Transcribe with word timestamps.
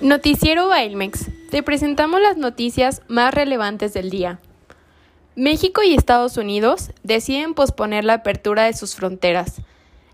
Noticiero 0.00 0.68
Bailmex. 0.68 1.26
Te 1.50 1.64
presentamos 1.64 2.20
las 2.20 2.36
noticias 2.36 3.02
más 3.08 3.34
relevantes 3.34 3.92
del 3.94 4.10
día. 4.10 4.38
México 5.34 5.82
y 5.82 5.92
Estados 5.92 6.36
Unidos 6.36 6.92
deciden 7.02 7.52
posponer 7.54 8.04
la 8.04 8.14
apertura 8.14 8.62
de 8.62 8.74
sus 8.74 8.94
fronteras. 8.94 9.60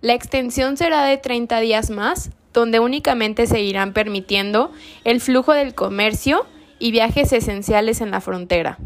La 0.00 0.14
extensión 0.14 0.76
será 0.76 1.04
de 1.04 1.16
30 1.16 1.60
días 1.60 1.90
más, 1.90 2.30
donde 2.52 2.80
únicamente 2.80 3.46
seguirán 3.46 3.92
permitiendo 3.92 4.72
el 5.04 5.20
flujo 5.20 5.52
del 5.52 5.76
comercio 5.76 6.44
y 6.80 6.90
viajes 6.90 7.32
esenciales 7.32 8.00
en 8.00 8.10
la 8.10 8.20
frontera. 8.20 8.78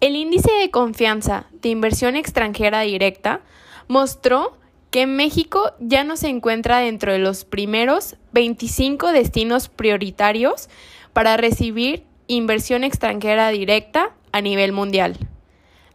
El 0.00 0.16
índice 0.16 0.50
de 0.52 0.70
confianza 0.70 1.44
de 1.60 1.68
inversión 1.68 2.16
extranjera 2.16 2.80
directa 2.80 3.42
mostró 3.86 4.56
que 4.96 5.06
México 5.06 5.74
ya 5.78 6.04
no 6.04 6.16
se 6.16 6.28
encuentra 6.28 6.78
dentro 6.78 7.12
de 7.12 7.18
los 7.18 7.44
primeros 7.44 8.16
25 8.32 9.12
destinos 9.12 9.68
prioritarios 9.68 10.70
para 11.12 11.36
recibir 11.36 12.04
inversión 12.28 12.82
extranjera 12.82 13.50
directa 13.50 14.14
a 14.32 14.40
nivel 14.40 14.72
mundial. 14.72 15.18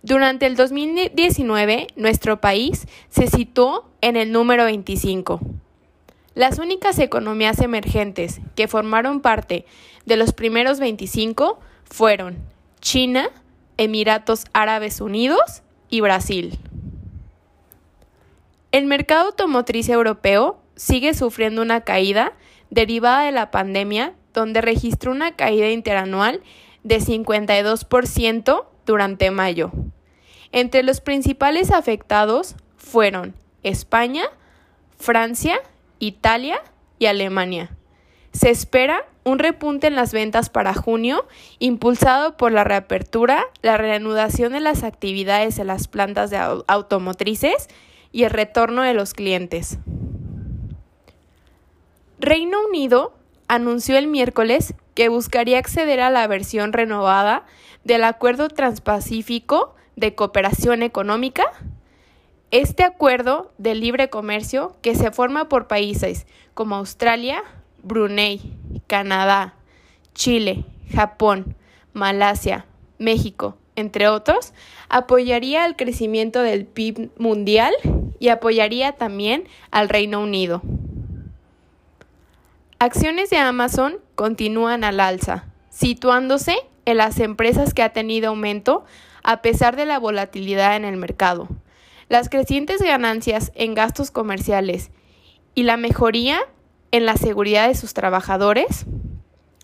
Durante 0.04 0.46
el 0.46 0.56
2019, 0.56 1.88
nuestro 1.96 2.42
país 2.42 2.88
se 3.10 3.26
situó 3.26 3.90
en 4.02 4.18
el 4.18 4.32
número 4.32 4.66
25. 4.66 5.40
Las 6.36 6.60
únicas 6.60 7.00
economías 7.00 7.60
emergentes 7.60 8.40
que 8.54 8.68
formaron 8.68 9.22
parte 9.22 9.66
de 10.06 10.16
los 10.16 10.32
primeros 10.32 10.80
25 10.80 11.60
fueron 11.86 12.38
China, 12.82 13.32
Emiratos 13.78 14.46
Árabes 14.54 15.02
Unidos 15.02 15.64
y 15.90 16.02
Brasil. 16.02 16.60
El 18.72 18.86
mercado 18.86 19.28
automotriz 19.28 19.90
europeo 19.90 20.62
sigue 20.76 21.14
sufriendo 21.14 21.62
una 21.62 21.82
caída 21.82 22.32
derivada 22.70 23.24
de 23.24 23.34
la 23.34 23.52
pandemia, 23.52 24.14
donde 24.34 24.62
registró 24.62 25.12
una 25.12 25.36
caída 25.36 25.70
interanual 25.70 26.42
de 26.84 27.00
52% 27.02 28.66
durante 28.86 29.30
mayo. 29.30 29.72
Entre 30.54 30.84
los 30.84 31.02
principales 31.02 31.72
afectados 31.72 32.56
fueron 32.78 33.36
España, 33.64 34.24
Francia, 34.98 35.60
Italia 36.00 36.62
y 36.98 37.08
Alemania. 37.08 37.76
Se 38.32 38.50
espera 38.50 39.06
un 39.26 39.40
repunte 39.40 39.88
en 39.88 39.96
las 39.96 40.14
ventas 40.14 40.50
para 40.50 40.74
junio, 40.74 41.28
impulsado 41.60 42.38
por 42.38 42.54
la 42.54 42.64
reapertura, 42.64 43.44
la 43.62 43.76
reanudación 43.76 44.54
de 44.54 44.62
las 44.62 44.84
actividades 44.84 45.60
en 45.60 45.68
las 45.68 45.90
plantas 45.90 46.30
de 46.30 46.38
automotrices 46.68 47.68
y 48.12 48.24
el 48.24 48.32
retorno 48.32 48.84
de 48.84 48.94
los 48.94 49.14
clientes. 49.14 49.78
Reino 52.20 52.58
Unido 52.68 53.14
anunció 53.48 53.98
el 53.98 54.08
miércoles 54.08 54.76
que 54.94 55.10
buscaría 55.10 55.58
acceder 55.58 56.00
a 56.00 56.10
la 56.10 56.28
versión 56.28 56.74
renovada 56.74 57.46
del 57.84 58.04
Acuerdo 58.04 58.48
Transpacífico 58.48 59.76
de 59.96 60.16
Cooperación 60.16 60.84
Económica. 60.84 61.46
Este 62.52 62.84
acuerdo 62.84 63.52
de 63.58 63.76
libre 63.76 64.10
comercio, 64.10 64.76
que 64.82 64.96
se 64.96 65.12
forma 65.12 65.50
por 65.50 65.68
países 65.68 66.28
como 66.54 66.76
Australia, 66.76 67.44
Brunei, 67.82 68.42
Canadá, 68.88 69.56
Chile, 70.14 70.66
Japón, 70.94 71.56
Malasia, 71.94 72.66
México, 73.00 73.58
entre 73.76 74.08
otros, 74.08 74.54
apoyaría 74.90 75.66
el 75.66 75.76
crecimiento 75.76 76.42
del 76.42 76.66
PIB 76.66 77.10
mundial 77.18 77.74
y 78.22 78.30
apoyaría 78.30 78.92
también 78.92 79.46
al 79.72 79.90
Reino 79.90 80.22
Unido. 80.22 80.62
Acciones 82.78 83.32
de 83.32 83.38
Amazon 83.38 83.98
continúan 84.14 84.84
al 84.84 85.00
alza, 85.00 85.46
situándose 85.72 86.56
en 86.86 86.98
las 86.98 87.20
empresas 87.20 87.74
que 87.74 87.82
ha 87.82 87.94
tenido 87.94 88.30
aumento 88.30 88.86
a 89.24 89.42
pesar 89.42 89.76
de 89.76 89.88
la 89.88 89.98
volatilidad 89.98 90.76
en 90.76 90.86
el 90.86 90.98
mercado. 90.98 91.48
Las 92.10 92.30
crecientes 92.30 92.84
ganancias 92.84 93.52
en 93.56 93.74
gastos 93.74 94.12
comerciales 94.12 94.92
y 95.56 95.64
la 95.64 95.78
mejoría 95.78 96.42
en 96.92 97.08
la 97.08 97.18
seguridad 97.18 97.70
de 97.70 97.76
sus 97.76 97.96
trabajadores, 97.96 98.86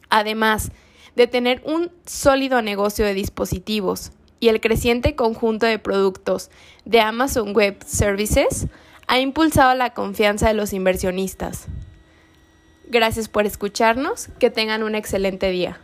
además 0.09 0.71
de 1.15 1.27
tener 1.27 1.61
un 1.63 1.91
sólido 2.07 2.63
negocio 2.63 3.05
de 3.05 3.13
dispositivos, 3.13 4.13
y 4.39 4.49
el 4.49 4.61
creciente 4.61 5.15
conjunto 5.15 5.65
de 5.65 5.79
productos 5.79 6.49
de 6.85 7.01
Amazon 7.01 7.53
Web 7.55 7.83
Services 7.85 8.67
ha 9.07 9.19
impulsado 9.19 9.73
la 9.75 9.93
confianza 9.93 10.47
de 10.47 10.53
los 10.53 10.73
inversionistas. 10.73 11.67
Gracias 12.89 13.27
por 13.27 13.45
escucharnos, 13.45 14.29
que 14.39 14.49
tengan 14.49 14.83
un 14.83 14.95
excelente 14.95 15.49
día. 15.49 15.79